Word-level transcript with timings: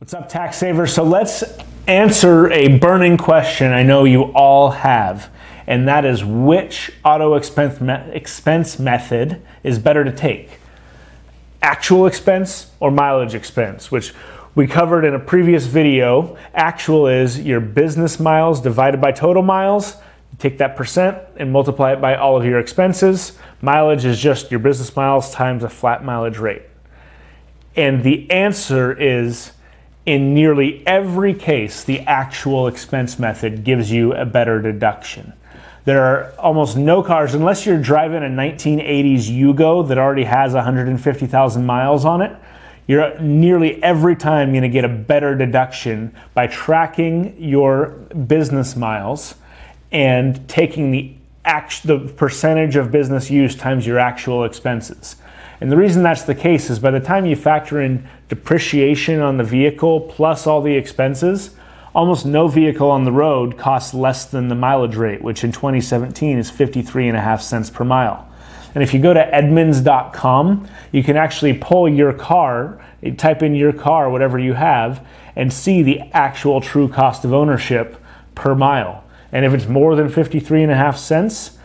What's 0.00 0.14
up, 0.14 0.30
tax 0.30 0.56
savers? 0.56 0.94
So 0.94 1.02
let's 1.02 1.44
answer 1.86 2.50
a 2.50 2.78
burning 2.78 3.18
question 3.18 3.70
I 3.70 3.82
know 3.82 4.04
you 4.04 4.32
all 4.32 4.70
have, 4.70 5.28
and 5.66 5.86
that 5.88 6.06
is 6.06 6.24
which 6.24 6.90
auto 7.04 7.34
expense, 7.34 7.82
me- 7.82 8.10
expense 8.14 8.78
method 8.78 9.42
is 9.62 9.78
better 9.78 10.02
to 10.02 10.10
take? 10.10 10.58
Actual 11.60 12.06
expense 12.06 12.70
or 12.80 12.90
mileage 12.90 13.34
expense, 13.34 13.92
which 13.92 14.14
we 14.54 14.66
covered 14.66 15.04
in 15.04 15.12
a 15.14 15.18
previous 15.18 15.66
video. 15.66 16.34
Actual 16.54 17.06
is 17.06 17.38
your 17.38 17.60
business 17.60 18.18
miles 18.18 18.62
divided 18.62 19.02
by 19.02 19.12
total 19.12 19.42
miles. 19.42 19.96
You 20.32 20.38
take 20.38 20.56
that 20.56 20.76
percent 20.76 21.18
and 21.36 21.52
multiply 21.52 21.92
it 21.92 22.00
by 22.00 22.16
all 22.16 22.38
of 22.38 22.46
your 22.46 22.58
expenses. 22.58 23.38
Mileage 23.60 24.06
is 24.06 24.18
just 24.18 24.50
your 24.50 24.60
business 24.60 24.96
miles 24.96 25.30
times 25.30 25.62
a 25.62 25.68
flat 25.68 26.02
mileage 26.02 26.38
rate. 26.38 26.62
And 27.76 28.02
the 28.02 28.30
answer 28.30 28.98
is 28.98 29.52
in 30.06 30.34
nearly 30.34 30.86
every 30.86 31.34
case, 31.34 31.84
the 31.84 32.00
actual 32.00 32.66
expense 32.66 33.18
method 33.18 33.64
gives 33.64 33.90
you 33.90 34.12
a 34.12 34.24
better 34.24 34.60
deduction. 34.60 35.32
There 35.84 36.02
are 36.02 36.32
almost 36.38 36.76
no 36.76 37.02
cars, 37.02 37.34
unless 37.34 37.64
you're 37.64 37.80
driving 37.80 38.22
a 38.22 38.26
1980s 38.26 39.28
Yugo 39.28 39.86
that 39.88 39.98
already 39.98 40.24
has 40.24 40.52
150,000 40.52 41.66
miles 41.66 42.04
on 42.04 42.22
it, 42.22 42.36
you're 42.86 43.18
nearly 43.20 43.82
every 43.82 44.16
time 44.16 44.50
going 44.50 44.62
to 44.62 44.68
get 44.68 44.84
a 44.84 44.88
better 44.88 45.36
deduction 45.36 46.14
by 46.34 46.48
tracking 46.48 47.40
your 47.40 47.90
business 48.26 48.74
miles 48.74 49.36
and 49.92 50.48
taking 50.48 50.90
the, 50.90 51.14
act, 51.44 51.86
the 51.86 51.98
percentage 51.98 52.76
of 52.76 52.90
business 52.90 53.30
use 53.30 53.54
times 53.54 53.86
your 53.86 53.98
actual 53.98 54.44
expenses. 54.44 55.16
And 55.60 55.70
the 55.70 55.76
reason 55.76 56.02
that's 56.02 56.22
the 56.22 56.34
case 56.34 56.70
is 56.70 56.78
by 56.78 56.90
the 56.90 57.00
time 57.00 57.26
you 57.26 57.36
factor 57.36 57.80
in 57.80 58.06
depreciation 58.28 59.20
on 59.20 59.36
the 59.36 59.44
vehicle 59.44 60.00
plus 60.00 60.46
all 60.46 60.62
the 60.62 60.74
expenses, 60.74 61.54
almost 61.94 62.24
no 62.24 62.48
vehicle 62.48 62.90
on 62.90 63.04
the 63.04 63.12
road 63.12 63.58
costs 63.58 63.92
less 63.92 64.24
than 64.24 64.48
the 64.48 64.54
mileage 64.54 64.96
rate, 64.96 65.22
which 65.22 65.44
in 65.44 65.52
2017 65.52 66.38
is 66.38 66.50
53 66.50 67.08
and 67.08 67.16
a 67.16 67.20
half 67.20 67.42
cents 67.42 67.68
per 67.68 67.84
mile. 67.84 68.26
And 68.74 68.82
if 68.82 68.94
you 68.94 69.00
go 69.00 69.12
to 69.12 69.20
edmunds.com, 69.20 70.68
you 70.92 71.02
can 71.02 71.16
actually 71.16 71.54
pull 71.54 71.88
your 71.88 72.12
car, 72.12 72.80
type 73.16 73.42
in 73.42 73.54
your 73.54 73.72
car, 73.72 74.08
whatever 74.08 74.38
you 74.38 74.54
have, 74.54 75.06
and 75.34 75.52
see 75.52 75.82
the 75.82 76.00
actual 76.12 76.60
true 76.60 76.88
cost 76.88 77.24
of 77.24 77.32
ownership 77.32 77.96
per 78.34 78.54
mile. 78.54 79.04
And 79.32 79.44
if 79.44 79.52
it's 79.52 79.66
more 79.66 79.96
than 79.96 80.08
53 80.08 80.62
and 80.62 80.72
a 80.72 80.76
half 80.76 80.96
cents, 80.96 81.58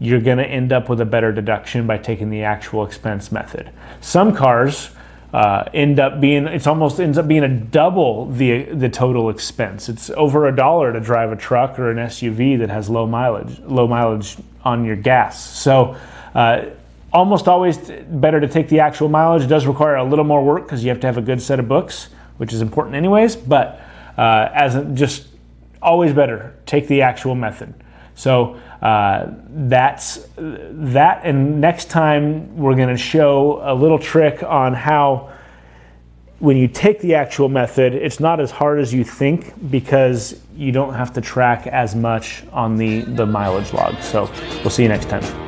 you're 0.00 0.20
going 0.20 0.38
to 0.38 0.46
end 0.46 0.72
up 0.72 0.88
with 0.88 1.00
a 1.00 1.04
better 1.04 1.32
deduction 1.32 1.86
by 1.86 1.98
taking 1.98 2.30
the 2.30 2.42
actual 2.42 2.84
expense 2.84 3.32
method. 3.32 3.70
Some 4.00 4.34
cars 4.34 4.90
uh, 5.32 5.64
end 5.74 6.00
up 6.00 6.20
being 6.20 6.46
it's 6.46 6.66
almost 6.66 7.00
ends 7.00 7.18
up 7.18 7.28
being 7.28 7.44
a 7.44 7.48
double 7.48 8.26
the 8.26 8.62
the 8.62 8.88
total 8.88 9.28
expense. 9.28 9.88
It's 9.88 10.08
over 10.10 10.46
a 10.46 10.54
dollar 10.54 10.92
to 10.92 11.00
drive 11.00 11.32
a 11.32 11.36
truck 11.36 11.78
or 11.78 11.90
an 11.90 11.98
SUV 11.98 12.58
that 12.58 12.70
has 12.70 12.88
low 12.88 13.06
mileage 13.06 13.58
low 13.60 13.86
mileage 13.86 14.36
on 14.64 14.84
your 14.84 14.96
gas. 14.96 15.44
So. 15.58 15.96
Uh, 16.34 16.70
almost 17.10 17.48
always 17.48 17.78
better 17.78 18.38
to 18.38 18.46
take 18.46 18.68
the 18.68 18.80
actual 18.80 19.08
mileage. 19.08 19.42
It 19.42 19.46
does 19.46 19.66
require 19.66 19.96
a 19.96 20.04
little 20.04 20.26
more 20.26 20.44
work 20.44 20.64
because 20.64 20.84
you 20.84 20.90
have 20.90 21.00
to 21.00 21.06
have 21.06 21.16
a 21.16 21.22
good 21.22 21.40
set 21.40 21.58
of 21.58 21.66
books, 21.66 22.10
which 22.36 22.52
is 22.52 22.60
important 22.60 22.96
anyways. 22.96 23.34
But 23.34 23.80
uh, 24.18 24.50
as 24.52 24.76
just 24.92 25.26
always 25.80 26.12
better 26.12 26.54
take 26.66 26.86
the 26.86 27.02
actual 27.02 27.34
method. 27.34 27.74
So 28.18 28.58
uh, 28.82 29.32
that's 29.48 30.26
that. 30.36 31.20
And 31.22 31.60
next 31.60 31.88
time 31.88 32.56
we're 32.56 32.74
going 32.74 32.88
to 32.88 32.96
show 32.96 33.60
a 33.62 33.72
little 33.72 33.98
trick 33.98 34.42
on 34.42 34.74
how 34.74 35.32
when 36.40 36.56
you 36.56 36.66
take 36.66 37.00
the 37.00 37.14
actual 37.14 37.48
method, 37.48 37.94
it's 37.94 38.18
not 38.18 38.40
as 38.40 38.50
hard 38.50 38.80
as 38.80 38.92
you 38.92 39.04
think 39.04 39.70
because 39.70 40.40
you 40.56 40.72
don't 40.72 40.94
have 40.94 41.12
to 41.12 41.20
track 41.20 41.68
as 41.68 41.94
much 41.94 42.42
on 42.52 42.76
the, 42.76 43.02
the 43.02 43.24
mileage 43.24 43.72
log. 43.72 44.00
So 44.02 44.28
we'll 44.62 44.70
see 44.70 44.82
you 44.82 44.88
next 44.88 45.08
time. 45.08 45.47